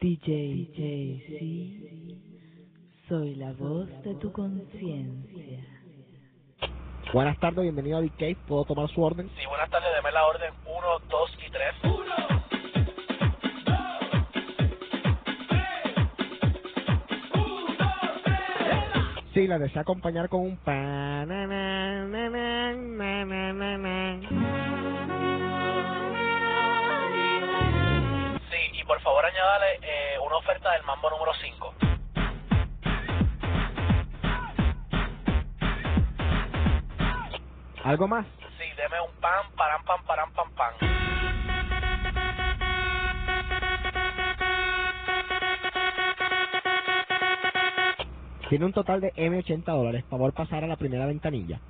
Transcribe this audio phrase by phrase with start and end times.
[0.00, 2.14] DJ JC,
[3.08, 5.64] soy la voz de tu conciencia.
[7.12, 8.36] Buenas tardes, bienvenido a Cave.
[8.46, 9.28] ¿Puedo tomar su orden?
[9.36, 11.74] Sí, buenas tardes, deme la orden 1, 2 y 3.
[19.34, 20.74] Sí, la desea acompañar con un pa
[21.26, 24.20] na, na, na, na, na, na, na, na.
[28.48, 29.87] Sí, y por favor añádale
[30.38, 31.74] oferta del mambo número 5.
[37.84, 38.26] ¿Algo más?
[38.58, 40.74] Sí, deme un pan, param, pam, param, pam, pam.
[48.48, 50.04] Tiene un total de M80 dólares.
[50.08, 51.60] Favor pasar a la primera ventanilla.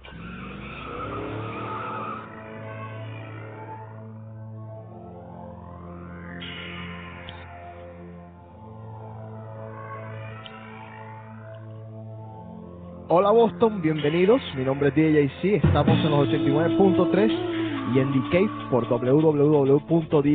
[13.09, 14.43] Hola Boston, bienvenidos.
[14.55, 15.65] Mi nombre es DJC.
[15.65, 20.29] Estamos en los 89.3 y en The Cave por www.djc.com.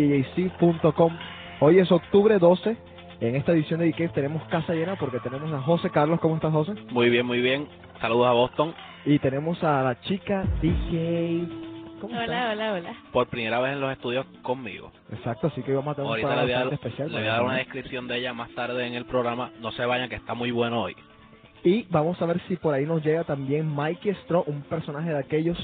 [1.60, 2.76] Hoy es octubre 12.
[3.22, 6.20] En esta edición de The Cave tenemos casa llena porque tenemos a José Carlos.
[6.20, 6.74] ¿Cómo estás, José?
[6.92, 7.68] Muy bien, muy bien.
[8.02, 8.74] Saludos a Boston.
[9.06, 12.02] Y tenemos a la chica DK.
[12.02, 12.54] ¿Cómo Hola, estás?
[12.54, 12.94] hola, hola.
[13.14, 14.92] Por primera vez en los estudios conmigo.
[15.12, 17.12] Exacto, así que vamos a tener un le programa voy, a dar, bastante especial.
[17.12, 19.52] le voy a dar una descripción de ella más tarde en el programa.
[19.62, 20.96] No se vayan, que está muy bueno hoy.
[21.64, 25.18] Y vamos a ver si por ahí nos llega también Mikey Straw, un personaje de
[25.18, 25.58] aquellos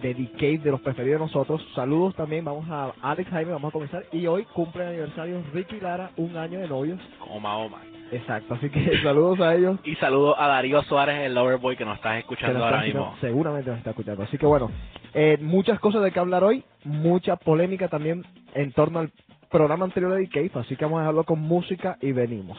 [0.00, 1.66] de The Cave, de los preferidos de nosotros.
[1.74, 4.04] Saludos también, vamos a Alex Jaime, vamos a comenzar.
[4.12, 7.00] Y hoy cumple aniversario Ricky Lara, un año de novios.
[7.18, 7.78] Como Mahoma.
[8.12, 9.78] Exacto, así que saludos a ellos.
[9.82, 12.98] Y saludos a Darío Suárez, el Loverboy, que nos estás que escuchando nos ahora está
[12.98, 13.16] mismo.
[13.20, 14.22] seguramente nos está escuchando.
[14.22, 14.70] Así que bueno,
[15.14, 19.10] eh, muchas cosas de qué hablar hoy, mucha polémica también en torno al
[19.50, 22.58] programa anterior de The Cave, así que vamos a dejarlo con música y venimos.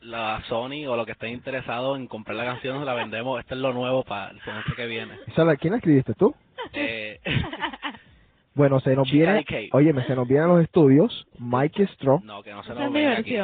[0.00, 3.40] La Sony o lo que estén interesados en comprar la canción, la vendemos.
[3.40, 5.14] Este es lo nuevo para el semestre que viene.
[5.26, 6.34] ¿Esa la- ¿Quién la escribiste tú?
[6.72, 7.20] Eh,
[8.54, 12.20] Bueno, se nos viene, óyeme, se nos vienen los estudios, Mike Straw.
[12.24, 13.36] no, que no se nos venga aquí.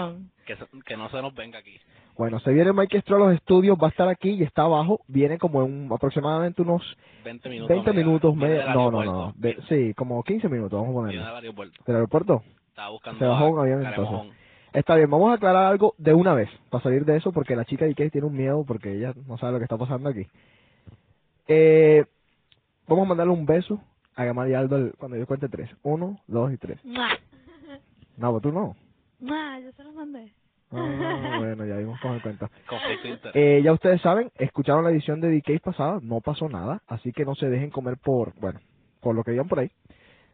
[0.44, 1.78] Que, se- que no se nos venga aquí.
[2.16, 5.00] Bueno, se viene Mike Straw a los estudios, va a estar aquí y está abajo,
[5.06, 7.68] viene como en un- aproximadamente unos 20 minutos.
[7.68, 11.24] 20 media- minutos, media, no, no, no, de- sí, como 15 minutos, vamos a ponerlo.
[11.24, 11.84] del aeropuerto.
[11.86, 12.42] ¿Del aeropuerto?
[12.70, 14.36] Estaba buscando Se bajó un avión, entonces.
[14.74, 17.64] Está bien, vamos a aclarar algo de una vez, para salir de eso, porque la
[17.64, 20.26] chica de Ikea tiene un miedo, porque ella no sabe lo que está pasando aquí.
[21.46, 22.04] Eh,
[22.88, 23.80] vamos a mandarle un beso
[24.16, 25.70] a Gamal y Aldo el- cuando yo cuente tres.
[25.82, 26.84] Uno, dos y tres.
[26.84, 27.08] ¡Mua!
[28.16, 28.76] No, pues tú no.
[29.20, 29.60] ¡Mua!
[29.60, 30.32] Yo se los mandé.
[30.72, 32.50] Ah, bueno, ya vimos cómo se cuenta.
[32.68, 33.36] Conflicto de interés.
[33.36, 37.24] Eh, ya ustedes saben, escucharon la edición de DK pasada, no pasó nada, así que
[37.24, 38.58] no se dejen comer por, bueno,
[39.00, 39.70] por lo que digan por ahí,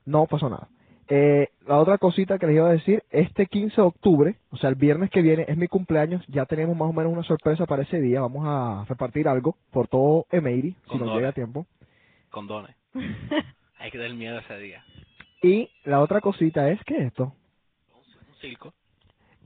[0.07, 0.69] no pasó nada.
[1.13, 4.71] Eh, la otra cosita que les iba a decir, este 15 de octubre, o sea,
[4.71, 7.83] el viernes que viene, es mi cumpleaños, ya tenemos más o menos una sorpresa para
[7.83, 11.67] ese día, vamos a repartir algo por todo Emery, si nos llega a tiempo.
[12.31, 12.77] Condones.
[13.81, 14.85] Hay que tener miedo ese día.
[15.43, 17.35] Y la otra cosita es, ¿qué es esto?
[17.93, 18.73] Un circo.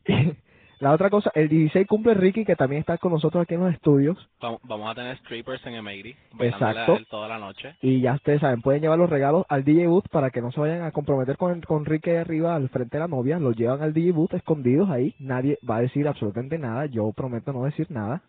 [0.84, 3.72] la otra cosa, el 16 cumple Ricky, que también está con nosotros aquí en los
[3.72, 4.18] estudios.
[4.38, 6.14] Vamos, vamos a tener strippers en M80.
[6.40, 6.98] Exacto.
[7.08, 7.74] toda la noche.
[7.80, 10.60] Y ya ustedes saben, pueden llevar los regalos al DJ booth para que no se
[10.60, 13.38] vayan a comprometer con, con Ricky ahí arriba al frente de la novia.
[13.38, 15.14] Los llevan al DJ booth escondidos ahí.
[15.18, 16.84] Nadie va a decir absolutamente nada.
[16.84, 18.20] Yo prometo no decir nada.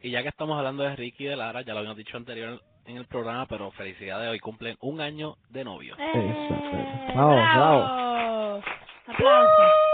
[0.00, 2.62] Y ya que estamos hablando de Ricky y de Lara, ya lo habíamos dicho anterior
[2.86, 5.96] en el programa, pero felicidades, hoy cumplen un año de novio.
[5.98, 6.48] ¡Eh!
[7.12, 8.62] Bravo, ¡Bravo!
[9.06, 9.87] Aplausos.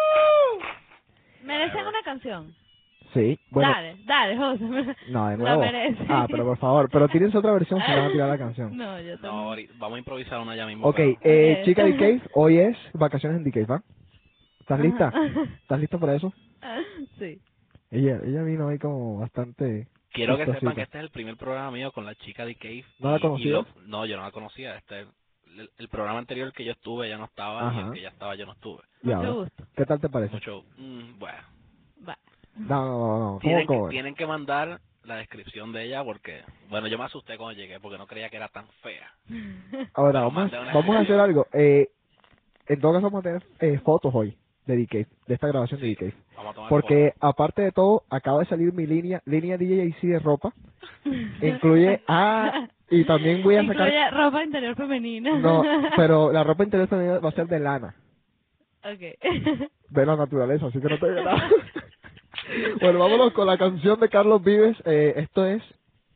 [1.45, 2.55] Merecen una canción.
[3.13, 3.71] Sí, bueno.
[3.71, 4.97] Dale, dale, José.
[5.11, 5.63] No, de nuevo.
[6.09, 6.89] Ah, pero por favor.
[6.91, 8.77] Pero tírense otra versión si van a tirar la canción.
[8.77, 9.45] No, yo No, también.
[9.45, 10.87] ahorita- vamos a improvisar una ya mismo.
[10.89, 11.65] Ok, pero- eh, Ok.
[11.65, 13.83] chica de Cave, hoy es vacaciones en Cave, ¿va?
[14.61, 15.09] ¿Estás lista?
[15.09, 15.21] Ajá.
[15.63, 16.33] ¿Estás lista para eso?
[17.19, 17.39] Sí.
[17.91, 19.87] Ella, ella vino ahí como bastante...
[20.11, 22.85] Quiero que sepan que este es el primer programa mío con la chica de Cave.
[23.01, 23.65] ¿No la conocías?
[23.87, 24.77] no, yo no la conocía.
[24.77, 25.07] Este,
[25.59, 27.87] el, el programa anterior que yo estuve ya no estaba, y Ajá.
[27.89, 28.83] el que ya estaba yo no estuve.
[29.03, 29.65] Ya, Mucho gusto.
[29.77, 30.35] ¿Qué tal te parece?
[30.35, 31.39] Mucho, mm, bueno.
[32.09, 32.19] Va.
[32.57, 33.27] No, no, no, no.
[33.27, 33.85] ¿Cómo, Tienen, cómo?
[33.87, 37.81] que, tienen que mandar la descripción de ella porque, bueno, yo me asusté cuando llegué
[37.81, 39.13] porque no creía que era tan fea.
[39.95, 41.47] Ahora, vamos, vamos a hacer algo.
[41.53, 41.89] Eh,
[42.67, 44.93] en todo caso, vamos a tener eh, fotos hoy de DK,
[45.27, 46.15] de esta grabación de DK.
[46.69, 50.53] Porque, aparte de todo, acaba de salir mi línea, línea DJC de ropa.
[51.43, 53.89] Incluye ah, y también voy a sacar.
[53.89, 55.39] Incluye ropa interior femenina.
[55.39, 55.63] No,
[55.97, 57.95] pero la ropa interior femenina va a ser de lana,
[58.85, 59.01] Ok.
[59.91, 61.49] de la naturaleza, así que no te diga nada.
[62.81, 64.77] bueno, vámonos con la canción de Carlos Vives.
[64.85, 65.63] Eh, esto es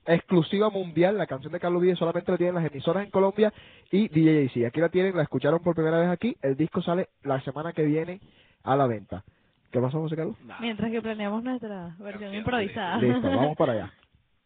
[0.08, 1.16] exclusiva mundial.
[1.16, 3.52] La canción de Carlos Vives solamente la tienen las emisoras en Colombia
[3.90, 4.66] y DJC.
[4.66, 6.36] Aquí la tienen, la escucharon por primera vez aquí.
[6.42, 8.20] El disco sale la semana que viene
[8.64, 9.24] a la venta.
[9.70, 10.36] ¿Qué pasó, José Carlos?
[10.60, 12.98] Mientras que planeamos nuestra versión Canción, improvisada.
[12.98, 13.92] Listo, vamos para allá.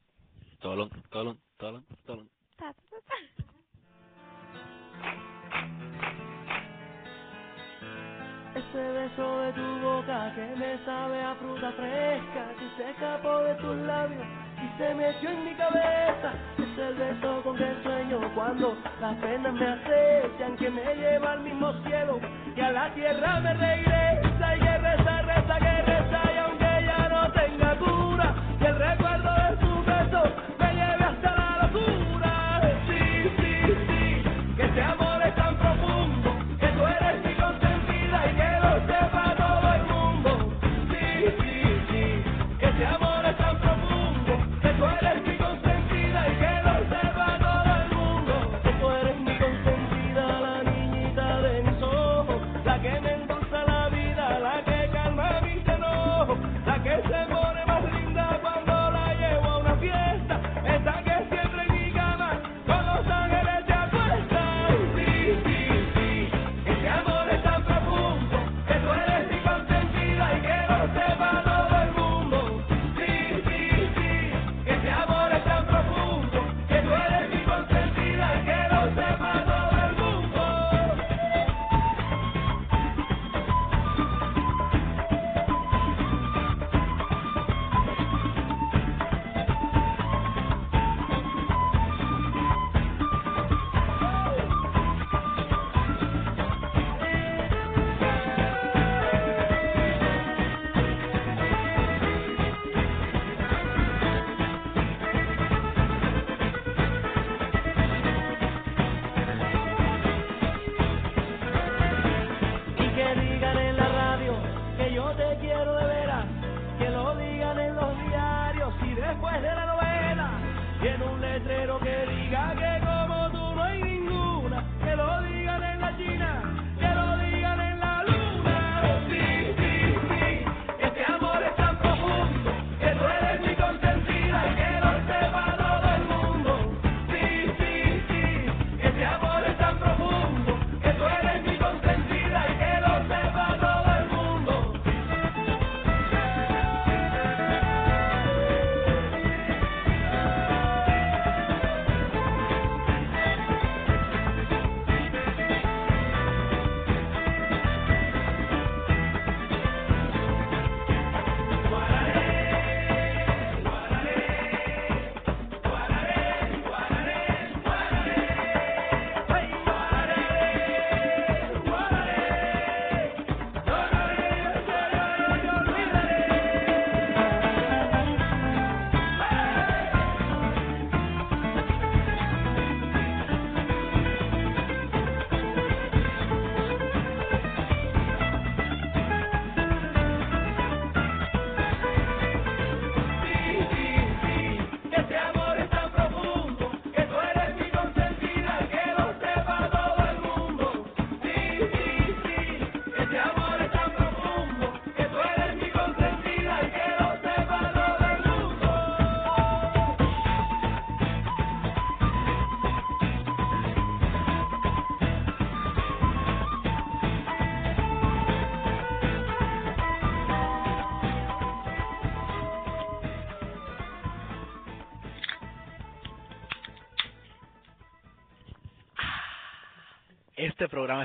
[0.61, 2.29] Tolón, tolón, tolón, tolón.
[8.55, 13.55] Ese beso de tu boca que me sabe a fruta fresca que se escapó de
[13.57, 16.33] tus labios y se metió en mi cabeza.
[16.59, 21.41] Es el beso con que sueño cuando las penas me acechan, que me lleva al
[21.41, 22.21] mismo cielo
[22.57, 27.09] y a la tierra me regresa y que reza, reza, que reza y aunque ya
[27.09, 29.32] no tenga cura, que el recuerdo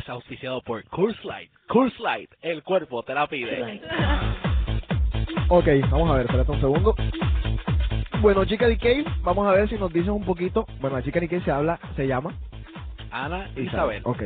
[0.07, 1.51] es auspiciado por Curse Light.
[1.67, 3.81] Curse Light, el cuerpo te la pide.
[5.49, 6.95] Ok, vamos a ver, espérate un segundo.
[8.21, 10.65] Bueno, chica Decay, vamos a ver si nos dices un poquito.
[10.79, 12.33] Bueno, la chica Decay se habla, se llama
[13.11, 14.01] Ana Isabel.
[14.05, 14.23] Ok.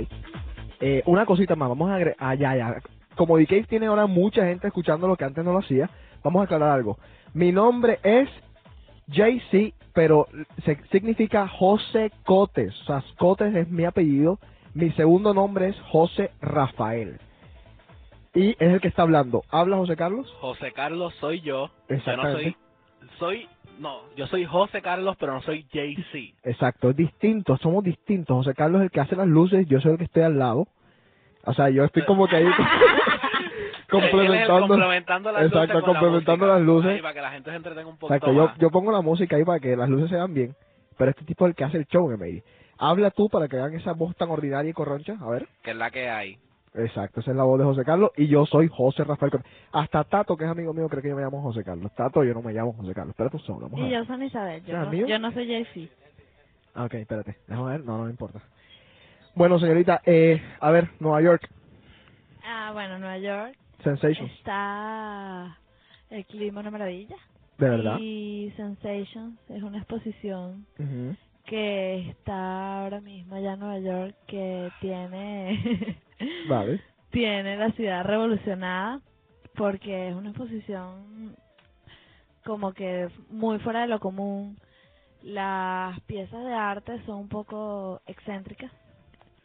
[0.79, 2.15] Eh, una cosita más, vamos a agregar.
[2.19, 2.75] Ah, ya, ya.
[3.15, 5.89] Como Decay tiene ahora mucha gente escuchando lo que antes no lo hacía,
[6.23, 6.99] vamos a aclarar algo.
[7.33, 8.29] Mi nombre es
[9.07, 10.27] JC, pero
[10.63, 12.79] se, significa José Cotes.
[12.81, 14.39] O sea, Cotes es mi apellido.
[14.73, 17.19] Mi segundo nombre es José Rafael.
[18.33, 19.43] Y es el que está hablando.
[19.49, 20.31] ¿Habla José Carlos?
[20.39, 21.67] José Carlos soy yo.
[21.67, 22.43] Yo no Exactamente.
[22.43, 22.55] soy.
[23.19, 23.49] Soy.
[23.79, 26.33] No, yo soy José Carlos, pero no soy JC.
[26.43, 28.37] Exacto, es distinto, somos distintos.
[28.37, 30.67] José Carlos es el que hace las luces, yo soy el que estoy al lado.
[31.43, 32.45] O sea, yo estoy como que ahí
[33.89, 34.67] complementando.
[34.67, 35.81] complementando las Exacto, luces.
[35.81, 36.91] la complementando las luces.
[36.91, 39.35] Ay, para que la gente se entretenga un poquito Exacto, yo, yo pongo la música
[39.35, 40.55] ahí para que las luces se vean bien,
[40.97, 42.43] pero este tipo es el que hace el show, Emery.
[42.83, 45.47] Habla tú para que vean esa voz tan ordinaria y corroncha, a ver.
[45.61, 46.39] Que es la que hay.
[46.73, 49.31] Exacto, esa es la voz de José Carlos y yo soy José Rafael.
[49.71, 51.91] Hasta Tato, que es amigo mío, cree que yo me llamo José Carlos.
[51.95, 53.11] Tato, yo no me llamo José Carlos.
[53.11, 53.99] Espérate un segundo, vamos a Y ver.
[53.99, 55.91] yo soy Isabel, yo, no, yo no soy.
[56.73, 58.41] Ah, Ok, espérate, déjame ver, no, no me importa.
[59.35, 61.47] Bueno, señorita, eh, a ver, Nueva York,
[62.43, 65.59] Ah, bueno, Nueva York Sensations, está
[66.09, 67.15] el clima una maravilla.
[67.57, 67.97] de verdad.
[67.99, 71.15] Y Sensations es una exposición Ujú.
[71.45, 75.97] Que está ahora mismo allá en Nueva York que tiene
[76.49, 76.81] Vale.
[77.11, 79.01] tiene la ciudad revolucionada
[79.55, 81.35] porque es una exposición
[82.45, 84.57] como que muy fuera de lo común.
[85.23, 88.71] Las piezas de arte son un poco excéntricas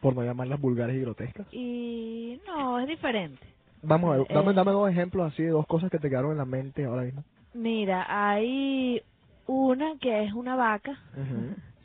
[0.00, 1.46] Por no llamarlas vulgares y grotescas.
[1.52, 3.46] y no, es diferente.
[3.82, 4.54] Vamos a ver, dame, Eh.
[4.54, 7.24] dame dos ejemplos así de dos cosas que te quedaron en la mente ahora mismo.
[7.52, 9.02] Mira, hay
[9.46, 10.98] una que es una vaca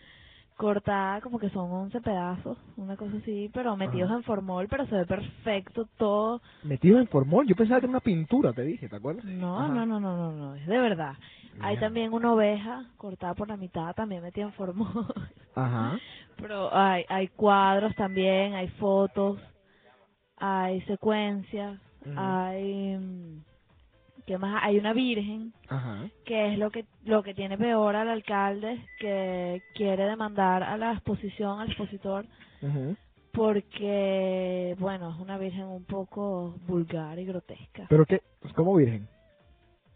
[0.61, 4.17] cortada como que son 11 pedazos, una cosa así, pero metidos Ajá.
[4.17, 6.39] en formol, pero se ve perfecto todo.
[6.61, 9.25] Metido en formol, yo pensaba que era una pintura, te dije, ¿te acuerdas?
[9.25, 9.73] No, Ajá.
[9.73, 11.15] no, no, no, no, no, es de verdad.
[11.61, 15.11] Hay también una oveja cortada por la mitad, también metida en formol.
[15.55, 15.97] Ajá.
[16.37, 19.39] Pero hay, hay cuadros también, hay fotos,
[20.37, 21.79] hay secuencias,
[22.15, 23.41] hay...
[24.61, 26.07] Hay una virgen Ajá.
[26.25, 30.93] que es lo que lo que tiene peor al alcalde que quiere demandar a la
[30.93, 32.25] exposición al expositor
[33.33, 39.07] porque bueno es una virgen un poco vulgar y grotesca Pero qué, pues, ¿cómo virgen?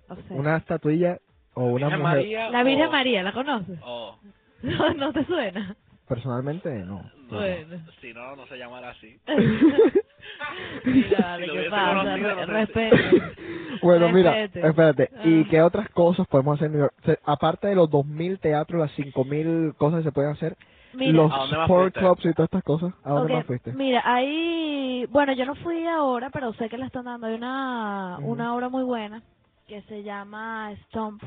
[0.10, 1.20] o sea, Una estatuilla
[1.54, 2.18] o una Virgen mujer.
[2.18, 3.80] María la Virgen o- María la conoces
[4.64, 5.76] no, no te suena
[6.08, 7.02] Personalmente, no.
[7.30, 7.38] No.
[7.40, 9.18] bueno Si no, no se llamará así.
[10.86, 12.90] mira Si lo qué hubiese pasa conocido, no sé.
[13.82, 14.68] Bueno, mira, Respete.
[14.68, 15.10] espérate.
[15.26, 15.48] ¿Y Ah.
[15.50, 16.94] qué otras cosas podemos hacer en New York?
[17.04, 20.56] Se- aparte de los 2.000 teatros, las 5.000 cosas que se pueden hacer,
[20.94, 22.00] mira los ¿A dónde más sport fuiste?
[22.00, 23.74] clubs y todas estas cosas, ¿a dónde Ok, más fuiste?
[23.74, 27.28] Mira, ahí, bueno, yo no fui ahora, pero sé que la están dando.
[27.28, 28.32] Hay una, Ujú.
[28.32, 29.22] una obra muy buena
[29.68, 31.22] que se llama Stomp,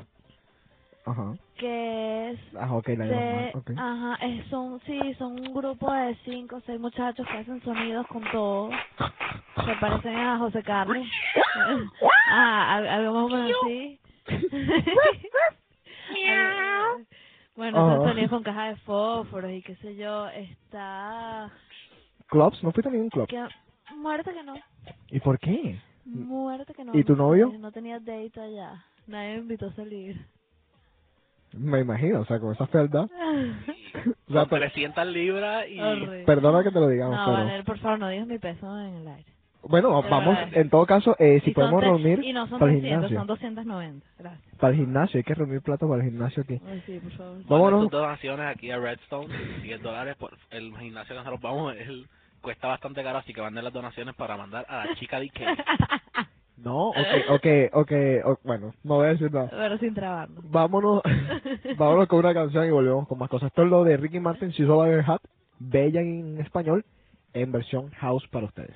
[1.10, 1.34] Ajá.
[1.56, 3.70] que es Ah, ok, la de, normal, ok.
[3.76, 8.06] ajá, es, son, sí, son un grupo de cinco o seis muchachos que hacen sonidos
[8.08, 8.70] con todo,
[9.54, 11.06] se parecen a José Carlos,
[12.30, 14.00] ah, al- algo más o menos así.
[17.56, 17.94] Bueno, Ajá.
[17.94, 21.50] hacen sonidos con caja de fósforos y qué sé yo, está,
[22.28, 22.62] ¿Clubs?
[22.62, 23.26] ¿No fuiste a ningún club?
[23.28, 23.44] que,
[23.96, 24.54] muerte que no,
[25.10, 25.78] ¿Y por qué?
[26.04, 26.96] muerte que no.
[26.96, 27.52] ¿Y tu no novio?
[27.58, 30.16] No tenía date allá, nadie me invitó a salir.
[31.52, 33.08] Me imagino, o sea, con esa fealdad.
[34.28, 35.80] O sea, Son per- 300 libras y...
[35.80, 36.24] Horrible.
[36.24, 37.38] perdona que te lo digamos, No, pero...
[37.38, 39.24] Valer, por favor, no digas mi peso en el aire.
[39.62, 40.56] Bueno, De vamos, verdad.
[40.56, 43.18] en todo caso, eh, si podemos tres- reunir Y no son para el 300, gimnasio.
[43.18, 44.06] son 290.
[44.18, 44.54] Gracias.
[44.56, 46.60] Para el gimnasio, hay que reunir plata para el gimnasio aquí.
[46.66, 47.38] Ay, sí, por favor.
[47.48, 47.80] Vámonos.
[47.84, 52.06] Tus donaciones aquí a Redstone, 10 dólares por el gimnasio que nosotros vamos, él
[52.42, 55.56] cuesta bastante caro, así que manden las donaciones para mandar a la chica de Ikea.
[56.62, 56.96] No, ok,
[57.30, 57.92] ok, ok,
[58.24, 59.48] ok, bueno, no voy a decir nada.
[59.50, 60.50] Pero sin trabarnos.
[60.50, 61.02] Vámonos,
[61.78, 63.48] vámonos con una canción y volvemos con más cosas.
[63.48, 65.20] Esto es lo de Ricky Martin, She's All Had,
[65.58, 66.84] bella en español,
[67.32, 68.74] en versión house para ustedes.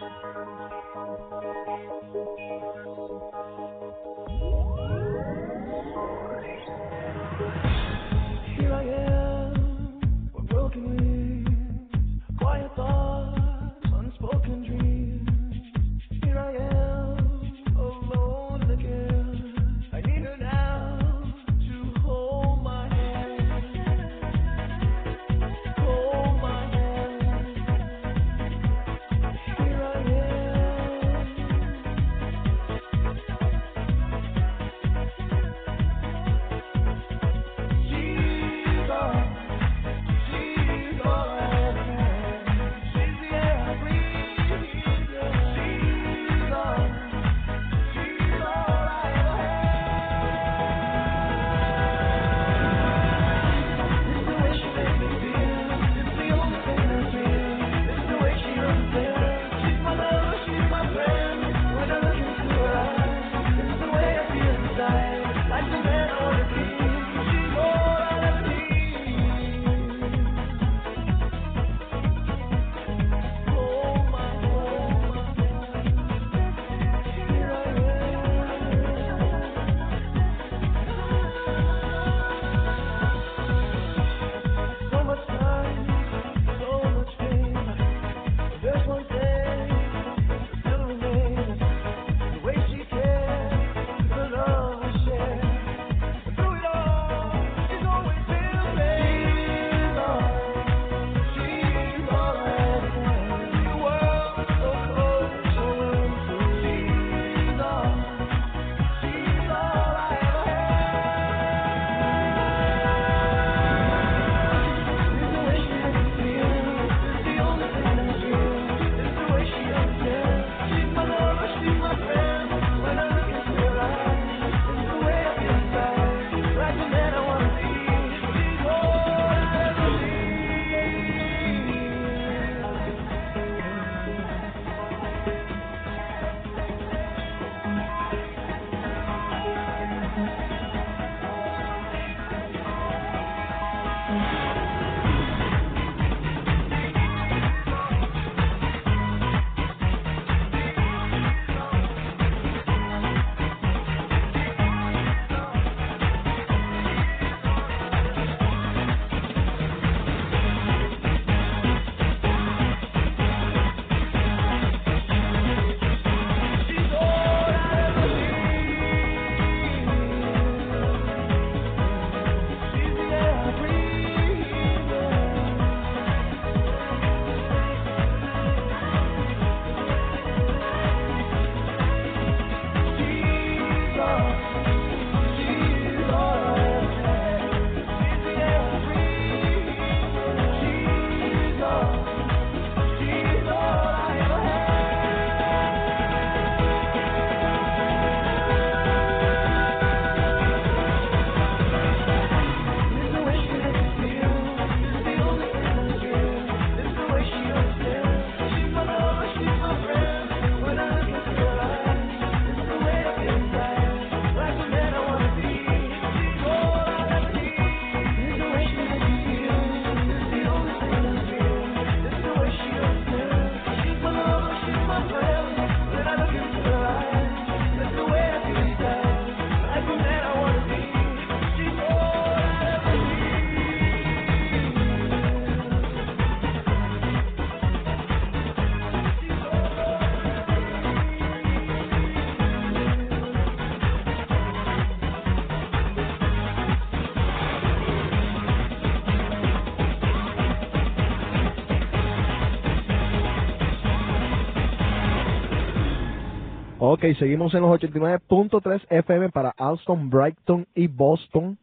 [257.02, 261.58] Ok, seguimos en los 89.3 FM para Alston, Brighton y Boston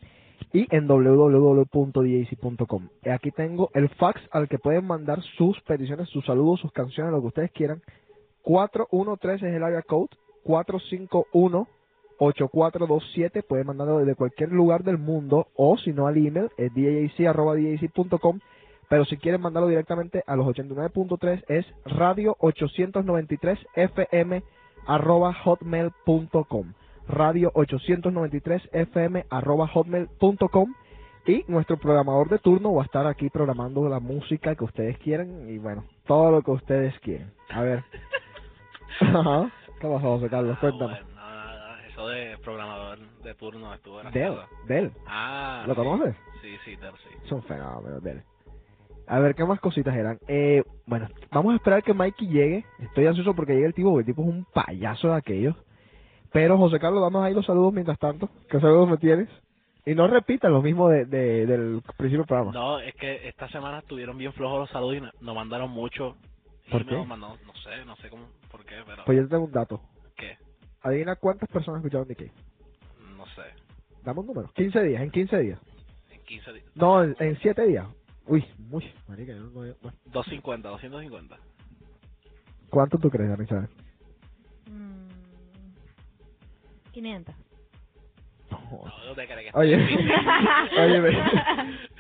[0.52, 2.90] y en www.dac.com.
[3.10, 7.22] Aquí tengo el fax al que pueden mandar sus peticiones, sus saludos, sus canciones, lo
[7.22, 7.82] que ustedes quieran.
[8.42, 10.10] 413 es el área code,
[10.44, 13.42] 451-8427.
[13.48, 18.40] Pueden mandarlo desde cualquier lugar del mundo o si no al email, es dac.com.
[18.90, 24.44] Pero si quieren mandarlo directamente a los 89.3 es radio 893 fm
[24.90, 26.74] arroba hotmail.com
[27.08, 30.74] radio 893 fm arroba hotmail.com
[31.26, 35.48] y nuestro programador de turno va a estar aquí programando la música que ustedes quieren
[35.50, 37.32] y bueno, todo lo que ustedes quieren.
[37.50, 37.84] A ver.
[39.02, 39.52] Ajá.
[39.80, 40.56] ¿Qué pasó, José Carlos?
[40.58, 40.94] Ah, Cuéntame.
[40.94, 44.38] bueno, nada, eso de programador de turno estuvo Del.
[44.68, 44.92] Del.
[45.06, 45.78] Ah, ¿Lo sí.
[45.82, 46.16] conoces?
[46.42, 47.10] Sí, sí, Del, sí.
[47.26, 48.24] Es un fenómeno, Del.
[49.10, 50.20] A ver, ¿qué más cositas eran?
[50.28, 52.64] Eh, bueno, vamos a esperar que Mikey llegue.
[52.80, 55.56] Estoy ansioso porque llegue el tipo, porque el tipo es un payaso de aquellos.
[56.32, 58.30] Pero, José Carlos, damos ahí los saludos mientras tanto.
[58.50, 59.28] ¿Qué saludos me tienes?
[59.86, 62.52] Y no repitas lo mismo de, de- del principio del programa.
[62.52, 66.16] No, es que esta semana estuvieron bien flojos los saludos y no- nos mandaron mucho.
[66.70, 67.04] ¿Por qué?
[67.04, 69.04] mandó- no sé, no sé cómo, por qué, pero...
[69.06, 69.82] Pues yo te tengo un dato.
[70.16, 70.38] ¿Qué?
[70.84, 72.32] Adivina cuántas personas escucharon de qué.
[73.18, 73.42] No sé.
[74.04, 74.52] Dame un número.
[74.54, 75.60] 15 días, en 15 días.
[76.12, 76.66] En 15 días.
[76.76, 77.88] No, en, en 7 días.
[78.30, 79.98] Uy, muy, marica, yo no, no- bueno.
[80.06, 81.36] 250, 250.
[82.70, 83.70] ¿Cuánto tú crees, Chávez?
[84.70, 85.08] Mm,
[86.92, 87.36] 500.
[88.52, 88.60] No.
[89.08, 89.76] No, te crees que Oye,
[90.80, 91.18] oye, ve,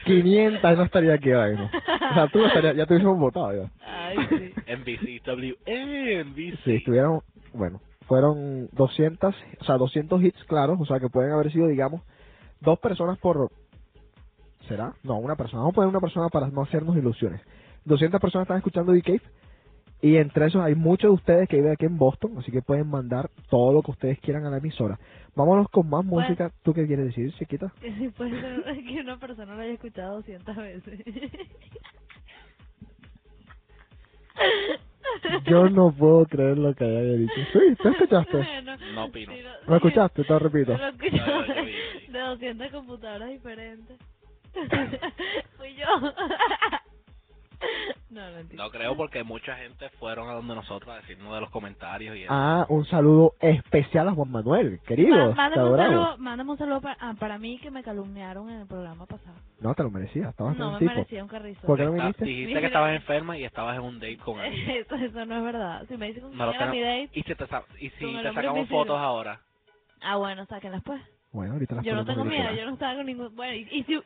[0.05, 1.65] 500 no estaría aquí ¿no?
[1.65, 3.71] O sea, tú estarías, ya te hubiésemos votado ya.
[3.83, 4.53] Ay, sí.
[4.67, 6.63] NBC, W, NBC.
[6.63, 7.21] Sí, estuvieron,
[7.53, 12.03] bueno, fueron 200, o sea, 200 hits claros, o sea, que pueden haber sido, digamos,
[12.61, 13.49] dos personas por...
[14.69, 14.93] ¿Será?
[15.03, 15.61] No, una persona.
[15.63, 17.41] Vamos a poner una persona para no hacernos ilusiones.
[17.85, 19.19] 200 personas están escuchando The
[20.01, 22.87] y entre esos hay muchos de ustedes que viven aquí en Boston, así que pueden
[22.87, 24.97] mandar todo lo que ustedes quieran a la emisora.
[25.35, 26.21] Vámonos con más Bueno.
[26.27, 26.51] música.
[26.63, 27.73] ¿Tú qué quieres decir, chiquita?
[27.81, 31.01] Que sí puede ser que una persona lo haya escuchado 200 veces.
[35.45, 37.33] Yo no puedo creer lo que haya dicho.
[37.51, 38.37] Sí, ¿tú escuchaste?
[38.37, 39.33] Bueno, No opino.
[39.33, 40.23] sí, ¿Lo escuchaste?
[40.23, 40.71] Te lo repito.
[40.77, 41.43] Lo No,
[42.13, 43.97] de 200 computadoras diferentes.
[45.57, 45.85] Fui yo.
[48.09, 48.63] No, no entiendo.
[48.63, 52.23] No creo porque mucha gente fueron a donde nosotros a decirnos de los comentarios y
[52.23, 52.31] eso.
[52.33, 55.09] Ah, un saludo especial a Juan Manuel, querido.
[55.35, 58.61] Ma- mándame, un saludo, mándame un saludo para, ah, para mí que me calumniaron en
[58.61, 59.35] el programa pasado.
[59.59, 60.91] No, te lo merecías, estabas No me un tipo.
[60.93, 61.67] merecía un carrizo.
[61.67, 62.23] ¿Por qué no viniste?
[62.25, 62.59] Dijiste Mira.
[62.61, 64.53] que estabas enferma y estabas en un date con él.
[64.69, 65.85] Eso, eso no es verdad.
[65.89, 67.45] Si me dicen con No era mi date, y si te,
[67.79, 69.41] y si te sacamos fotos ahora.
[70.01, 71.01] ah, bueno, sáquenlas pues.
[71.31, 73.35] Bueno, ahorita las Yo no tengo miedo, yo no estaba con ningún...
[73.35, 74.01] Bueno, y, y si...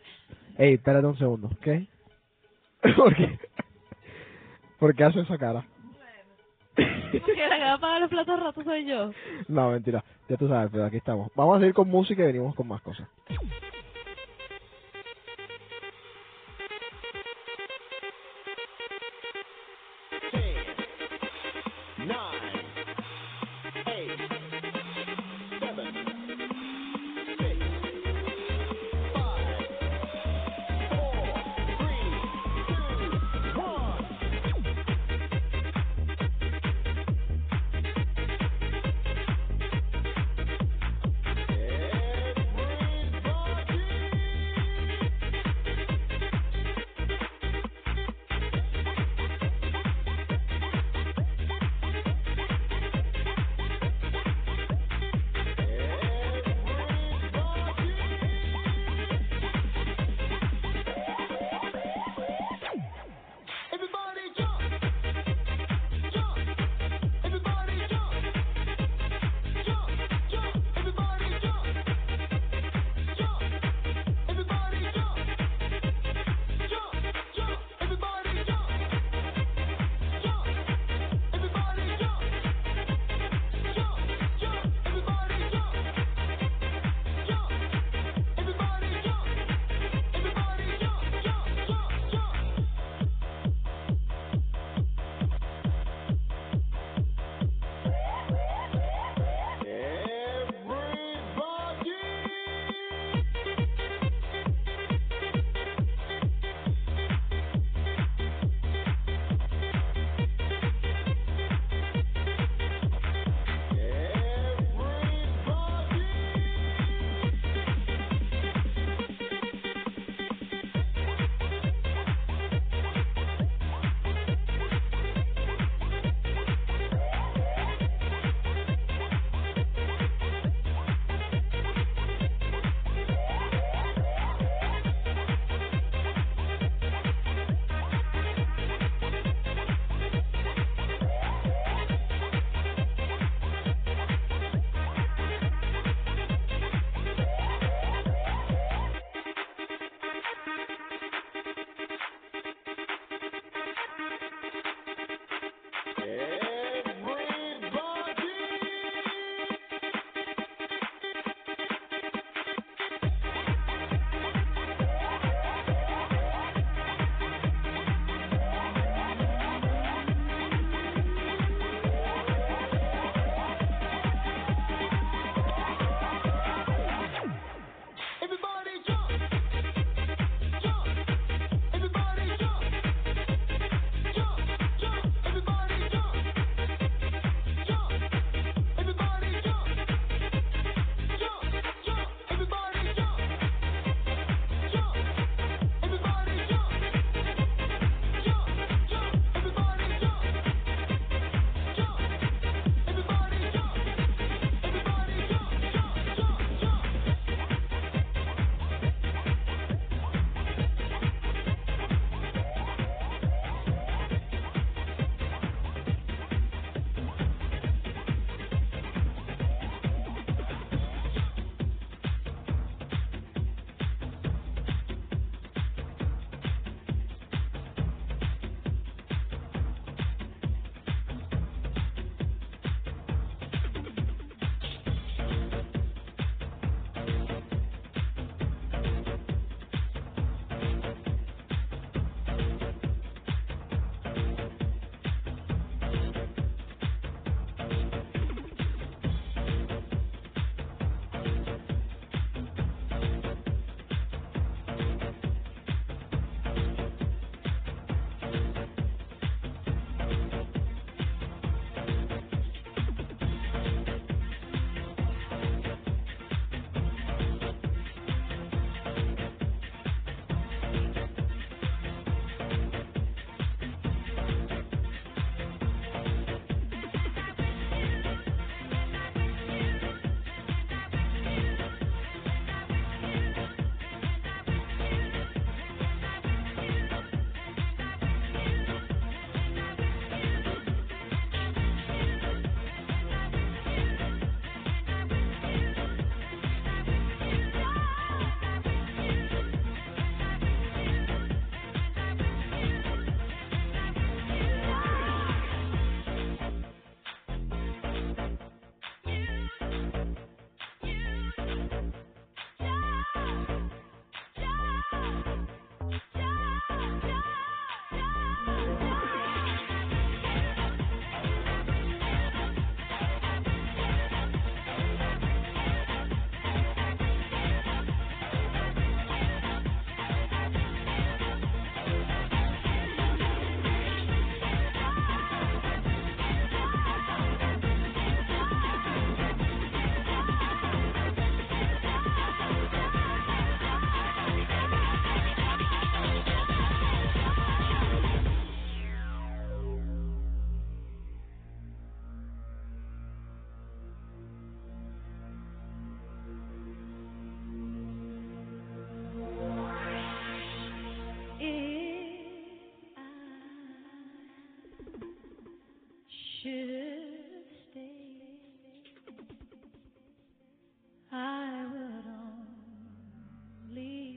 [0.57, 1.88] Ey, espérate un segundo, ¿qué?
[2.95, 3.39] ¿Por qué?
[4.79, 5.65] ¿Por qué hace esa cara?
[6.75, 9.12] Porque la que va a pagar los platos ratos soy yo.
[9.47, 11.31] No, mentira, ya tú sabes, pero aquí estamos.
[11.36, 13.07] Vamos a seguir con música y venimos con más cosas.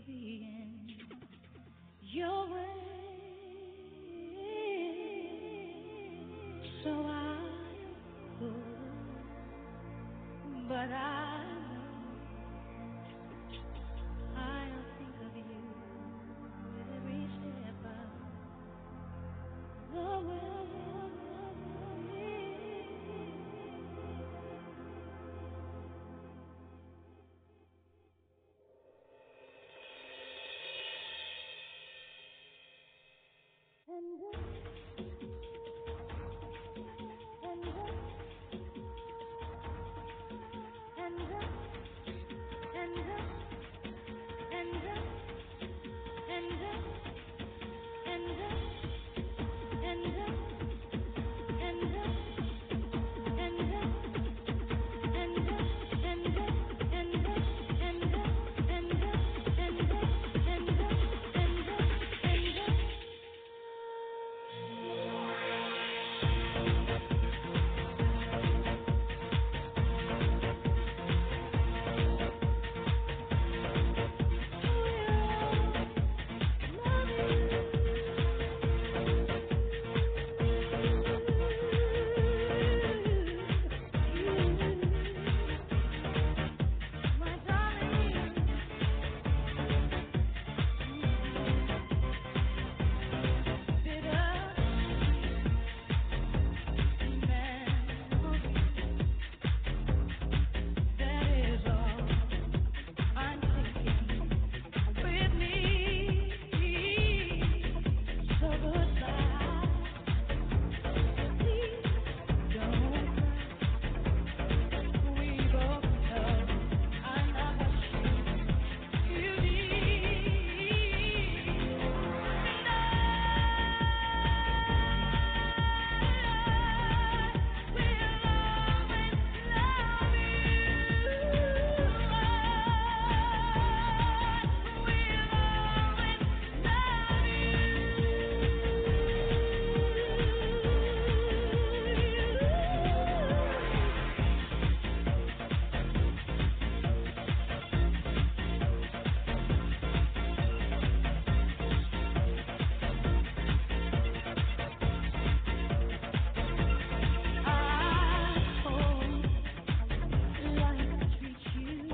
[0.07, 0.93] the end.
[2.03, 2.86] You're.
[33.97, 34.46] and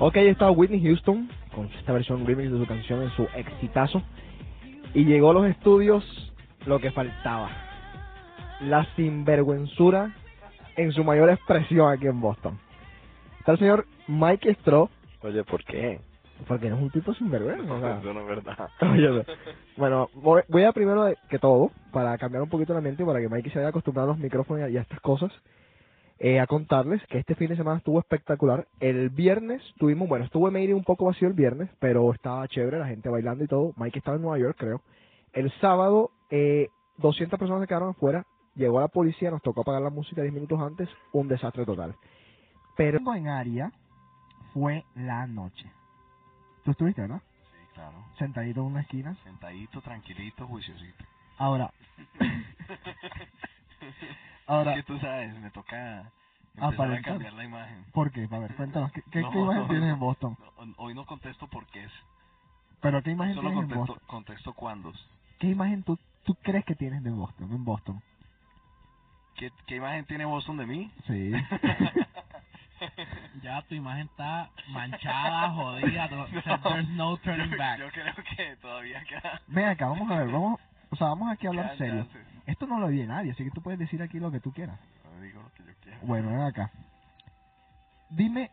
[0.05, 4.01] Ok, ahí está Whitney Houston con esta versión remix de su canción en su exitazo.
[4.93, 6.03] Y llegó a los estudios
[6.65, 7.49] lo que faltaba.
[8.59, 10.13] La sinvergüenzura
[10.75, 12.59] en su mayor expresión aquí en Boston.
[13.39, 14.89] Está el señor Mike Stroh,
[15.21, 16.01] Oye, ¿por qué?
[16.49, 17.73] porque no es un tipo sinvergüenza.
[17.73, 17.99] o sea.
[18.01, 18.69] Eso no es verdad.
[18.81, 19.25] Oye,
[19.77, 23.29] bueno, voy, a primero que todo, para cambiar un poquito el ambiente y para que
[23.29, 25.31] Mikey se vaya acostumbrado a los micrófonos y a estas cosas,
[26.23, 28.65] eh, a contarles que este fin de semana estuvo espectacular.
[28.79, 32.87] El viernes tuvimos, bueno, estuvo medio un poco vacío el viernes, pero estaba chévere, la
[32.87, 33.73] gente bailando y todo.
[33.75, 34.81] Mikey estaba en Nueva York, creo.
[35.33, 36.69] El sábado, eh,
[36.99, 40.61] 200 personas se quedaron afuera, llegó la policía, nos tocó apagar la música 10 minutos
[40.61, 41.93] antes, un desastre total.
[42.77, 43.73] Pero en área
[44.53, 45.69] fue la noche.
[46.63, 47.21] Tú estuviste, ¿verdad?
[47.51, 47.97] Sí, claro.
[48.17, 49.13] Sentadito en una esquina.
[49.25, 51.03] Sentadito, tranquilito, juiciosito.
[51.37, 51.73] Ahora,
[54.47, 56.11] ahora, Es que tú sabes, me toca
[56.55, 57.85] empezar a cambiar la imagen.
[57.93, 58.27] ¿por qué?
[58.31, 60.37] A ver, cuéntanos, ¿qué, qué, No, qué imagen no, tienes en Boston?
[60.39, 61.91] No, Hoy no contesto por qué es.
[62.81, 64.07] ¿Pero qué imagen Solo tienes en contesto, Boston?
[64.07, 64.93] contesto cuándo.
[65.39, 68.01] ¿Qué imagen tú, tú crees que tienes de Boston, en Boston?
[69.35, 70.91] ¿Qué, ¿Qué imagen tiene Boston de mí?
[71.07, 71.31] Sí.
[73.41, 76.07] Ya tu imagen está manchada, jodida.
[76.11, 77.79] no- o sea, there's no turning yo, back.
[77.79, 79.41] yo creo que todavía queda.
[79.47, 80.59] Ven acá, vamos a ver, vamos,
[80.89, 82.03] o sea, vamos aquí a hablar serio.
[82.03, 82.32] chances.
[82.45, 84.79] Esto no lo oye nadie, así que tú puedes decir aquí lo que tú quieras.
[85.15, 85.99] No digo lo que yo quiero.
[86.03, 86.71] Bueno, ven acá.
[88.09, 88.51] Dime,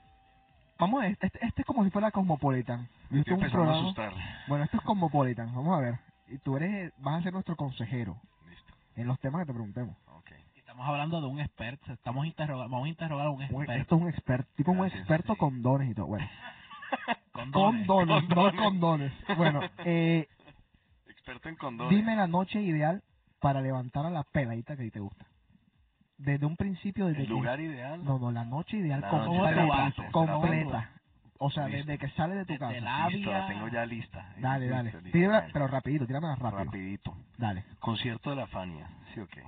[0.79, 2.89] vamos a ver, este, este es como si fuera Cosmopolitan.
[3.11, 4.13] Me estoy a asustar.
[4.47, 5.99] Bueno, esto es Cosmopolitan, vamos a ver.
[6.29, 8.17] Y tú eres, vas a ser nuestro consejero
[8.49, 8.73] Listo.
[8.95, 9.97] en los temas que te preguntemos.
[10.07, 10.31] Ok.
[10.55, 11.93] Estamos hablando de un experto.
[11.93, 13.73] Estamos interroga vamos a interrogar a un experto.
[13.73, 15.39] esto es un experto, tipo un experto sí.
[15.39, 16.07] con dones y todo.
[16.07, 16.29] Bueno,
[17.33, 19.13] Con con dones, no con dones.
[19.37, 20.29] Bueno, eh,
[21.09, 21.97] Experto en condones.
[21.97, 23.03] dime la noche ideal
[23.41, 25.27] para levantar a la peladita que a ti te gusta.
[26.19, 28.05] Desde un principio, desde El que- lugar ideal.
[28.05, 29.27] No, no, la noche ideal La noche
[30.13, 30.13] completa.
[30.13, 30.91] completa.
[31.43, 31.87] O sea, Listo.
[31.87, 32.81] desde que sales de tu Desde casa.
[32.81, 34.35] la- Listo, la tengo ya lista.
[34.39, 35.51] Dale, Listo, dale.
[35.55, 36.65] pero rapidito, tírame rápido.
[36.65, 37.17] Rapidito.
[37.39, 37.65] Dale.
[37.79, 38.89] Concierto de la Fania.
[39.15, 39.39] Sí, ok.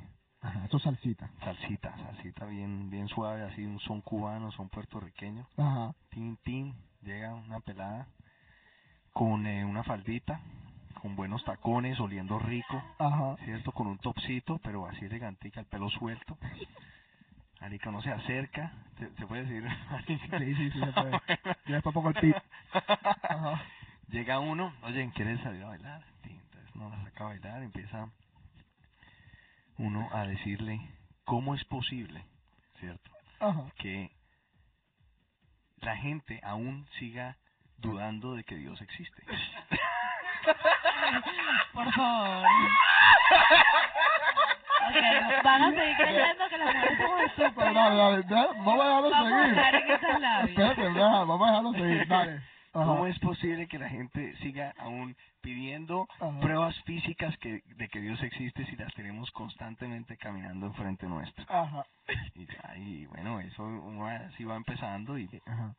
[0.40, 1.30] Ajá, eso es salsita.
[1.44, 5.46] Salsita, salsita bien, bien suave, así un son cubano, son puertorriqueño.
[5.58, 5.92] Ajá.
[6.08, 8.06] Tin, tin, llega una pelada
[9.12, 10.40] con eh, una faldita,
[11.02, 13.36] con buenos tacones, oliendo rico, Ajá.
[13.44, 13.72] ¿cierto?
[13.72, 16.38] Con un topsito, pero así elegantica, el pelo suelto.
[17.60, 19.64] Marica no se acerca, ¿se, se puede decir?
[19.90, 20.38] Marica?
[20.38, 21.10] Sí, sí, sí, se puede.
[21.66, 22.36] Yo después pongo el.
[22.72, 23.62] Ajá.
[24.10, 26.04] Llega uno, oye, ¿quieres salir a bailar?
[26.22, 28.08] Sí, entonces no la saca a bailar, empieza
[29.78, 30.80] uno a decirle
[31.24, 32.24] cómo es posible,
[32.78, 33.10] ¿cierto?
[33.40, 33.72] Ajá.
[33.76, 34.12] Que
[35.80, 37.36] la gente aún siga
[37.78, 39.24] dudando de que Dios existe.
[41.72, 42.46] Por favor.
[44.88, 47.74] Ok, van a seguir creyendo que las mujeres somos estúpidas.
[47.74, 49.54] dale, dale, dale, vamos a dejarlo Vamos a seguir.
[49.56, 50.48] dejar en esas labias.
[50.50, 52.08] Espérate, deja, vamos a dejarlo seguir.
[52.08, 52.40] Dale.
[52.74, 52.86] Ajá.
[52.86, 56.40] ¿Cómo es posible que la gente siga aún pidiendo Ajá.
[56.40, 61.44] pruebas físicas que, de que Dios existe si las tenemos constantemente caminando enfrente nuestro?
[61.50, 61.84] Ajá.
[62.34, 62.46] Y,
[62.80, 65.74] y bueno, eso uno así va empezando y, Ajá.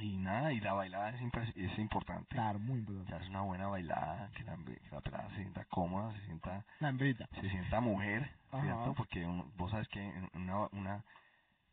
[0.00, 2.26] Y nada, y la bailada es, es importante.
[2.34, 3.10] Claro, muy importante.
[3.12, 6.64] Ya es una buena bailada, que la, que la pelada se sienta cómoda, se sienta,
[6.80, 7.26] La hembrita.
[7.40, 8.62] se sienta mujer, Ajá.
[8.62, 8.94] ¿cierto?
[8.94, 10.00] Porque uno- vos sabes que
[10.34, 11.04] una, una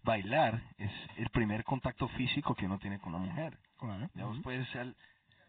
[0.04, 3.58] bailar es el primer contacto físico que uno tiene con una mujer.
[3.78, 4.10] Claro.
[4.14, 4.96] Ya vos puedes ser-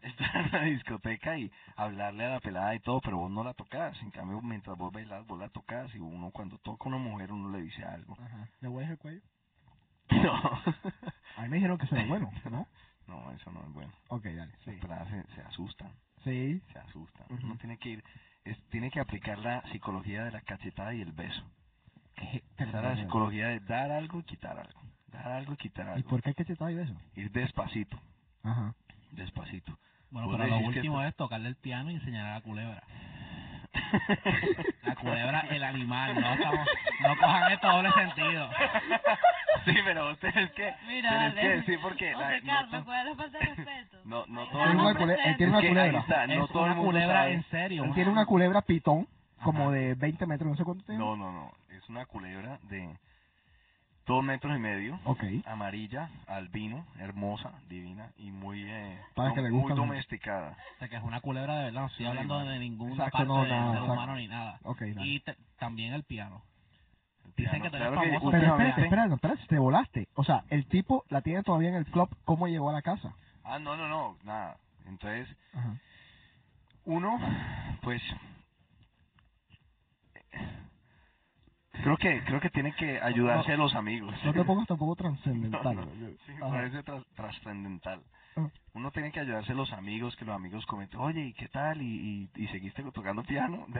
[0.01, 3.53] estar en la discoteca y hablarle a la pelada y todo, pero vos no la
[3.53, 3.99] tocas.
[4.01, 7.31] En cambio, mientras vos bailas, vos la tocas y uno cuando toca a una mujer,
[7.31, 8.13] uno le dice algo.
[8.21, 8.47] Ajá.
[8.61, 9.21] ¿Le hueles el cuello?
[10.11, 10.61] No,
[11.37, 12.67] A mí me dijeron que eso era bueno, ¿no?
[13.07, 13.91] no, eso no es bueno.
[14.09, 14.51] Ok, dale.
[14.51, 14.71] Las Sí.
[14.81, 15.91] peladas se, se asustan,
[16.23, 16.61] Sí.
[16.71, 17.25] se asustan.
[17.29, 17.45] Ujú.
[17.45, 18.03] Uno tiene que ir,
[18.45, 21.43] es, tiene que aplicar la psicología de la cachetada y el beso.
[22.15, 22.43] ¿Qué?
[22.57, 24.81] Esa es la psicología de dar algo y quitar algo.
[25.07, 26.09] Dar algo y quitar ¿Y algo.
[26.09, 26.95] por qué chetar y eso?
[27.15, 27.99] Ir despacito,
[28.43, 28.73] Ajá.
[29.11, 29.77] despacito.
[30.11, 32.83] Bueno, pero lo último es tocarle el piano y enseñar a la culebra.
[34.83, 36.67] La culebra, el animal, no estamos,
[37.01, 38.49] no cojan esto doble sentido.
[39.65, 42.99] Sí, pero ustedes que, Mira, tenés que decir porque la- José no Carlos, to- ¿cuál
[42.99, 43.97] es la falta de respeto?
[44.05, 45.99] no, no todo Tiene el mundo- él tiene una culebra.
[45.99, 47.33] está, no es todo una culebra sabe.
[47.33, 47.83] en serio.
[47.85, 49.07] Él tiene una culebra pitón,
[49.43, 49.71] como Ajá.
[49.71, 50.99] de 20 metros, no sé cuánto tiene.
[50.99, 51.51] No, no, no.
[51.69, 52.97] Es una culebra de
[54.05, 55.23] dos metros y medio, Ok.
[55.45, 60.55] amarilla, albino, hermosa, divina y muy, eh, Para dom- que le muy domesticada.
[60.75, 62.49] O sea, que es una culebra de verdad, no estoy Sí, hablando bueno.
[62.51, 64.59] de Exacto, parte no, del nada, ser humano ni nada.
[64.63, 65.07] Ok, dale.
[65.07, 66.43] Y te- también el piano.
[67.35, 70.07] Dicen que famoso Pero espérate, espérate, espérate, te volaste.
[70.15, 73.13] O sea, el tipo la tiene todavía en el club, ¿cómo llegó a la casa?
[73.43, 74.57] Ah, no, no, no, nada.
[74.85, 75.75] Entonces, Ajá.
[76.85, 77.19] uno,
[77.81, 78.01] pues...
[81.83, 84.15] Creo que creo que tiene que ayudarse a los amigos.
[84.23, 85.75] No te pongas tampoco trascendental.
[85.75, 85.91] No, no,
[86.25, 88.01] sí, parece tras- trascendental.
[88.73, 91.81] Uno tiene que ayudarse a los amigos, que los amigos comenten, oye, ¿y qué tal?
[91.81, 93.65] ¿Y, y, y seguiste tocando piano?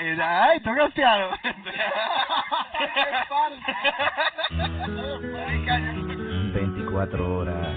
[0.00, 1.28] Y ella, ¡Ay, tocas piano!
[6.52, 7.76] 24 horas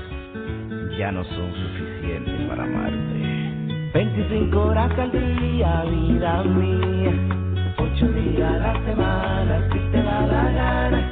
[0.98, 3.92] ya no son suficientes para amarte.
[3.94, 7.12] 25 horas al día, vida mía.
[7.78, 11.12] 8 días a la semana, si te da la gana.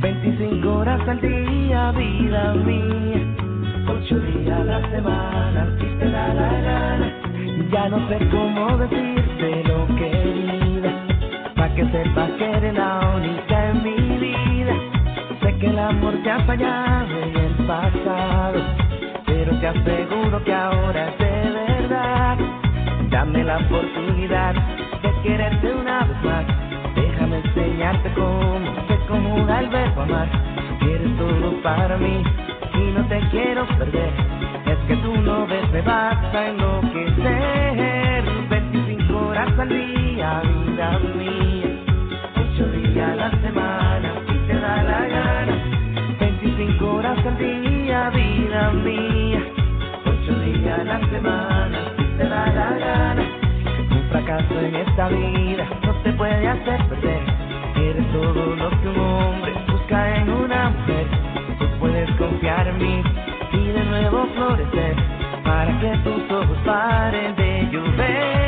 [0.00, 3.19] 25 horas al día, vida mía.
[3.90, 7.12] 8 días a la semana, te da la gana.
[7.72, 10.92] Ya no sé cómo decirte lo querida.
[11.56, 14.74] Pa' que sepas que eres la única en mi vida.
[15.40, 18.60] Sé que el amor te ha fallado en el pasado.
[19.26, 22.38] Pero te aseguro que ahora es de verdad.
[23.10, 24.54] Dame la oportunidad
[25.02, 26.44] de quererte una vez más.
[26.94, 30.28] Déjame enseñarte cómo se conjuga el verbo amar.
[30.80, 32.22] Eres todo para mí
[32.80, 34.12] y no te quiero perder.
[34.66, 38.24] Es que tú no ves, me vas a enloquecer.
[38.48, 41.70] 25 horas al día, vida mía.
[42.54, 45.54] 8 días a la semana, si te da la gana.
[46.20, 49.42] 25 horas al día, vida mía.
[50.04, 53.22] 8 días a la semana, si te da la gana.
[53.90, 57.22] Un fracaso en esta vida no te puede hacer perder.
[57.76, 61.19] Eres todo lo que un hombre busca en una mujer.
[62.00, 63.02] Puedes en mí
[63.52, 64.96] y de nuevo florecer
[65.44, 68.40] para que tus ojos paren de llover.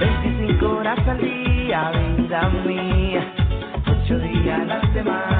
[0.00, 3.24] 25 horas al día, vida mía.
[4.04, 5.31] 8 días a la semana,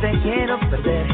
[0.00, 1.06] te quiero perder.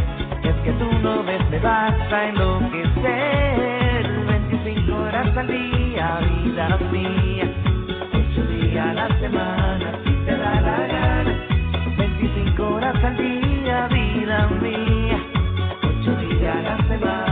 [0.43, 4.11] Es que tú no ves, me vas a enloquecer.
[4.29, 7.51] 25 horas al día, vida mía.
[8.13, 11.47] 8 días a la semana, si te da la gana.
[11.99, 15.19] 25 horas al día, vida mía.
[15.83, 17.30] 8 días a la semana,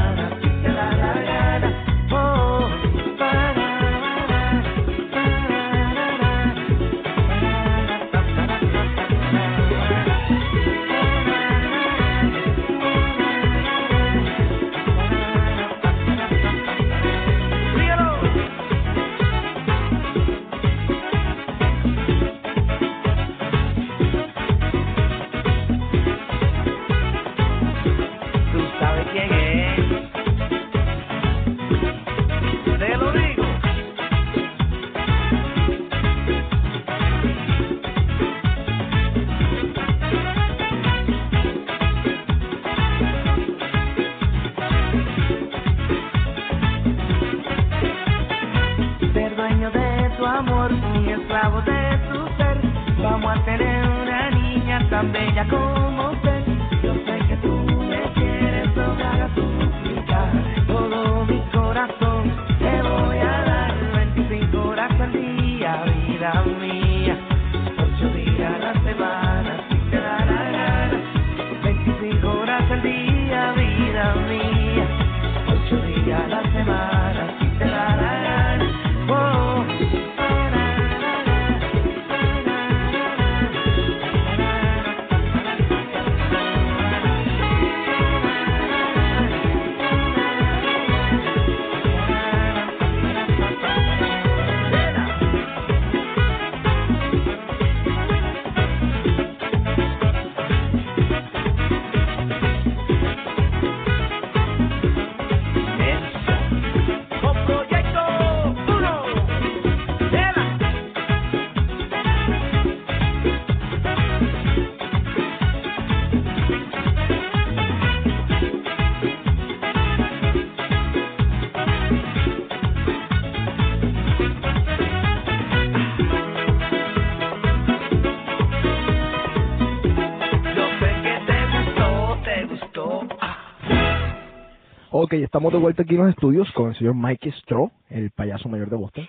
[135.23, 138.71] estamos de vuelta aquí en los estudios con el señor Mikey Straw, el payaso mayor
[138.71, 139.09] de Boston,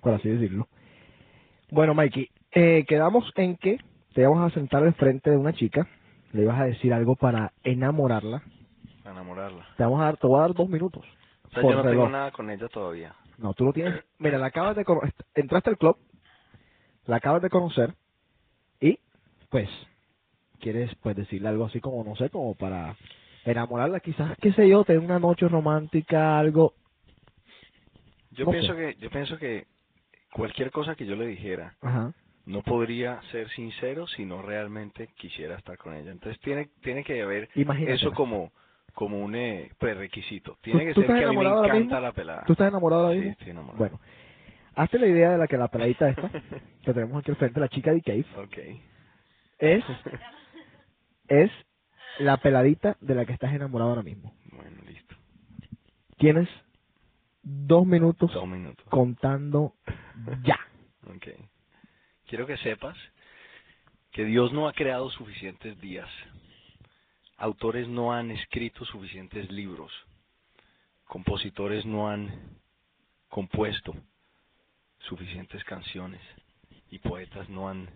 [0.00, 0.68] por así decirlo.
[1.70, 3.78] Bueno, Mikey, eh, quedamos en que
[4.14, 5.86] te vamos a sentar al frente de una chica,
[6.32, 8.42] le ibas a decir algo para enamorarla.
[9.02, 9.66] Para enamorarla.
[9.76, 11.04] Te vamos a dar, te voy a dar dos minutos.
[11.46, 12.04] O sea, yo no reloj.
[12.04, 13.14] tengo nada con ella todavía.
[13.38, 14.04] No, tú lo tienes.
[14.18, 15.14] Mira, la acabas de conocer.
[15.34, 15.96] Entraste al club,
[17.06, 17.94] la acabas de conocer
[18.80, 18.98] y,
[19.48, 19.68] pues,
[20.60, 22.96] quieres pues decirle algo así como, no sé, como para
[23.44, 26.74] enamorarla, quizás, qué sé yo, tener una noche romántica, algo.
[28.32, 28.52] Yo Ok.
[28.52, 29.66] pienso que yo pienso que
[30.32, 32.12] cualquier cosa que yo le dijera Ajá.
[32.46, 36.10] no podría ser sincero si no realmente quisiera estar con ella.
[36.12, 37.94] Entonces tiene tiene que haber Imagínate.
[37.94, 38.52] eso como
[38.94, 40.58] como un eh, prerequisito.
[40.62, 42.00] Tiene que ser que a mí me encanta mismo?
[42.00, 42.42] la pelada.
[42.46, 43.78] ¿Tú estás enamorado ahora Sí, estoy enamorado.
[43.78, 44.00] Bueno,
[44.74, 46.28] hazte la idea de la que la peladita esta,
[46.84, 48.58] que tenemos aquí al frente, la chica de Cave, Ok.
[49.58, 49.84] es,
[51.28, 51.50] es
[52.20, 54.34] la peladita de la que estás enamorado ahora mismo.
[54.52, 55.16] Bueno, listo.
[56.18, 56.48] Tienes
[57.42, 58.84] dos minutos Dos minutos.
[58.88, 59.74] contando
[60.42, 60.58] ya.
[61.16, 61.28] Ok.
[62.26, 62.96] Quiero que sepas
[64.12, 66.08] que Dios no ha creado suficientes días.
[67.38, 69.90] Autores no han escrito suficientes libros.
[71.06, 72.58] Compositores no han
[73.28, 73.94] compuesto
[75.00, 76.20] suficientes canciones.
[76.90, 77.88] Y poetas no han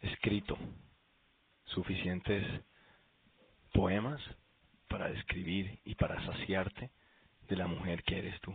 [0.00, 0.56] escrito
[1.64, 2.46] suficientes
[3.78, 4.20] poemas
[4.88, 6.90] para describir y para saciarte
[7.48, 8.52] de la mujer que eres tú.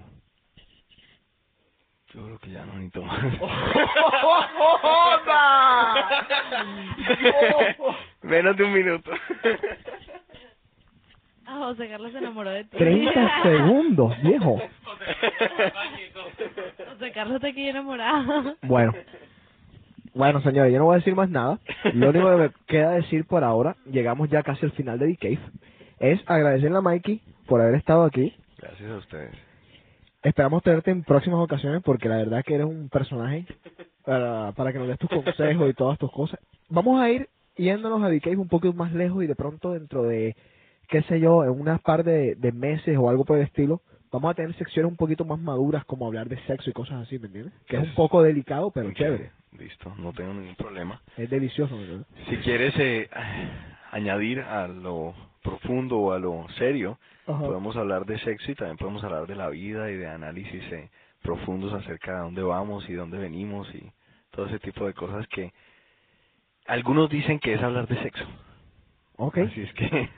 [2.13, 3.23] Yo creo que ya no necesito más.
[8.21, 9.11] Menos de un minuto.
[11.45, 12.77] Ah, José Carlos se enamoró de ti.
[12.77, 14.61] 30 segundos, viejo.
[16.87, 18.55] José Carlos está aquí enamorado.
[18.61, 18.93] Bueno.
[20.15, 21.59] Bueno, señores, yo no voy a decir más nada.
[21.93, 25.17] Lo único que me queda decir por ahora, llegamos ya casi al final de The
[25.17, 25.39] Cave,
[25.99, 28.33] es agradecerle a Mikey por haber estado aquí.
[28.59, 29.35] Gracias a ustedes.
[30.21, 33.45] Esperamos tenerte en próximas ocasiones porque la verdad que eres un personaje
[34.05, 36.39] para, para que nos des tus consejos y todas tus cosas.
[36.69, 40.03] Vamos a ir yéndonos a The Cave un poco más lejos y de pronto dentro
[40.03, 40.35] de,
[40.89, 43.81] qué sé yo, en unas par de, de meses o algo por el estilo,
[44.13, 47.17] vamos a tener secciones un poquito más maduras como hablar de sexo y cosas así,
[47.19, 47.53] ¿me entiendes?
[47.67, 49.31] Que es un poco delicado, pero Ok, chévere.
[49.57, 51.01] Listo, no tengo ningún problema.
[51.17, 52.07] Es delicioso, ¿me entiendes?
[52.29, 53.09] Si quieres eh,
[53.91, 57.39] añadir a lo profundo o a lo serio, Ajá.
[57.43, 60.89] podemos hablar de sexo y también podemos hablar de la vida y de análisis eh,
[61.21, 63.91] profundos acerca de dónde vamos y dónde venimos y
[64.31, 65.53] todo ese tipo de cosas que
[66.67, 68.25] algunos dicen que es hablar de sexo.
[69.17, 69.37] Ok.
[69.39, 70.09] Así es que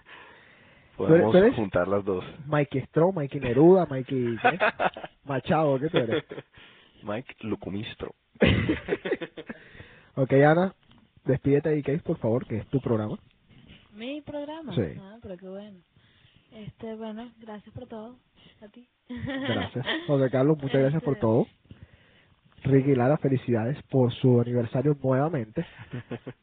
[0.95, 1.55] podemos tú eres?
[1.55, 2.23] juntar las dos.
[2.47, 4.59] Mikey Straw, Mikey Neruda, Mikey ¿qué?
[5.25, 6.23] Machado, ¿qué tú eres?
[7.03, 8.15] Mike Lucumistro.
[10.15, 10.73] ok, Ana,
[11.23, 13.17] despídete de Cave, por favor, que es tu programa.
[13.93, 14.73] Mi programa.
[14.75, 14.99] Sí.
[14.99, 15.79] Ah, pero qué bueno.
[16.51, 18.17] Este, bueno, gracias por todo.
[18.61, 18.87] A ti.
[19.07, 19.85] Gracias.
[20.07, 21.47] José Carlos, muchas gracias por todo.
[22.63, 25.65] Ricky y Lara, felicidades por su aniversario nuevamente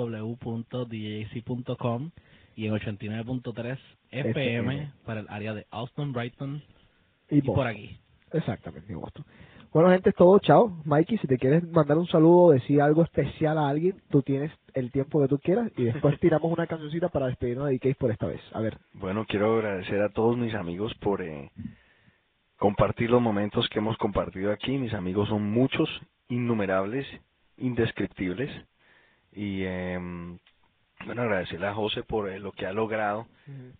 [0.85, 2.11] www.djc.com
[2.57, 3.79] y en 89.3
[4.11, 4.93] FM FM.
[5.05, 6.62] para el área de Austin, Brighton
[7.31, 7.99] y y por aquí.
[8.33, 9.25] Exactamente, en Boston.
[9.73, 10.39] Bueno, gente, es todo.
[10.39, 10.81] Chao.
[10.85, 14.51] Mikey, si te quieres mandar un saludo o decir algo especial a alguien, tú tienes
[14.73, 18.11] el tiempo que tú quieras y después tiramos una cancioncita para despedirnos de Cave por
[18.11, 18.41] esta vez.
[18.53, 18.79] A ver.
[18.95, 21.51] Bueno, quiero agradecer a todos mis amigos por eh,
[22.57, 24.79] compartir los momentos que hemos compartido aquí.
[24.79, 25.89] Mis amigos son muchos,
[26.29, 27.07] innumerables,
[27.59, 28.51] indescriptibles.
[29.33, 29.99] Y eh,
[31.05, 33.27] bueno, agradecerle a José por eh, lo que ha logrado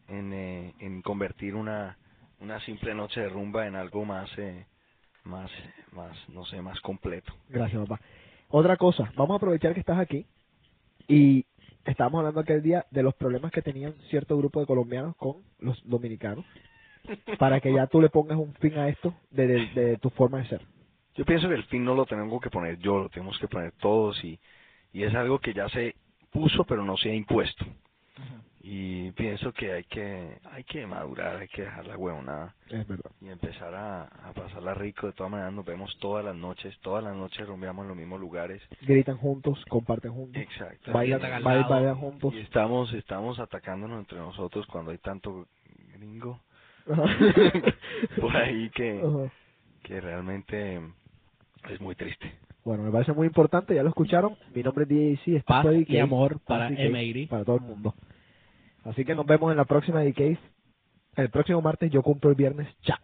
[0.09, 1.97] en, eh, en convertir una,
[2.41, 4.67] una simple noche de rumba en algo más, eh,
[5.25, 5.51] más,
[5.93, 7.33] más, no sé, más completo.
[7.49, 8.01] Gracias, papá.
[8.49, 10.27] Otra cosa, vamos a aprovechar que estás aquí
[11.09, 11.45] y
[11.85, 15.81] estábamos hablando aquel día de los problemas que tenían cierto grupo de colombianos con los
[15.89, 16.45] dominicanos
[17.39, 20.39] para que ya tú le pongas un fin a esto de, de- de tu forma
[20.39, 20.63] de ser.
[21.17, 23.73] Yo pienso que el fin no lo tengo que poner yo, lo tenemos que poner
[23.73, 24.39] todos y,
[24.93, 25.95] y es algo que ya se
[26.31, 27.65] puso pero no se ha impuesto.
[28.69, 33.13] Y pienso que hay que hay que madurar, hay que dejar la huevonada Es verdad.
[33.21, 35.07] y empezar a, a pasarla rico.
[35.07, 38.19] De todas maneras nos vemos todas las noches, todas las noches rumbeamos en los mismos
[38.21, 38.61] lugares.
[38.83, 40.91] Gritan juntos, comparten juntos, Exacto.
[40.93, 42.35] bailan, bailan, bailan juntos.
[42.35, 45.47] Y estamos estamos atacándonos entre nosotros cuando hay tanto
[45.95, 46.41] gringo
[48.21, 49.01] por ahí que,
[49.85, 50.81] que realmente
[51.71, 52.33] es muy triste.
[52.65, 54.37] Bueno, me parece muy importante, ya lo escucharon.
[54.55, 57.29] Mi nombre es DJC, esto Paz y amor para M80.
[57.29, 57.95] Para todo el mundo.
[58.85, 60.39] Así que nos vemos en la próxima DK.
[61.17, 62.69] El próximo martes yo cumplo el viernes.
[62.83, 62.99] Chao.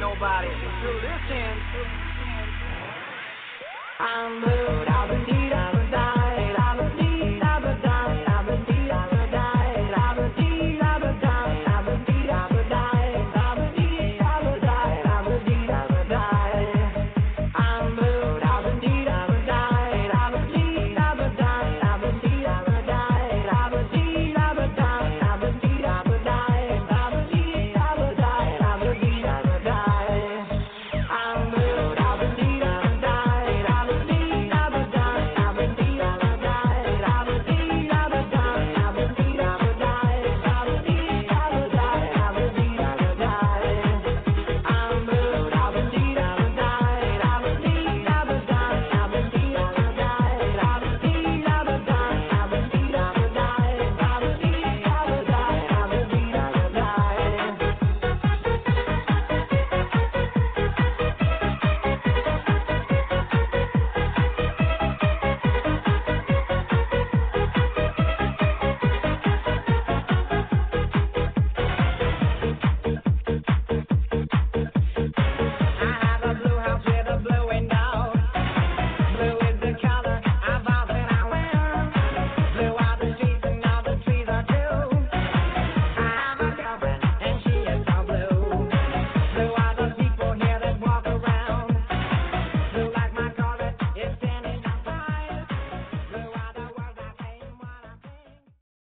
[0.00, 1.62] nobody until this ends.
[4.00, 4.89] I'm blue.